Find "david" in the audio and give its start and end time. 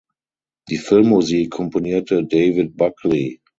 2.25-2.75